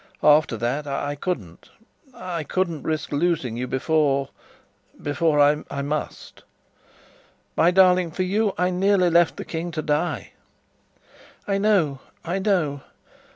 After 0.23 0.57
that, 0.57 0.87
I 0.87 1.13
couldn't 1.13 1.69
I 2.11 2.43
couldn't 2.43 2.81
risk 2.81 3.11
losing 3.11 3.55
you 3.55 3.67
before 3.67 4.29
before 4.99 5.39
I 5.39 5.81
must! 5.83 6.41
My 7.55 7.69
darling, 7.69 8.09
for 8.09 8.23
you 8.23 8.55
I 8.57 8.71
nearly 8.71 9.11
left 9.11 9.37
the 9.37 9.45
King 9.45 9.69
to 9.73 9.83
die!" 9.83 10.31
"I 11.47 11.59
know, 11.59 11.99
I 12.25 12.39
know! 12.39 12.81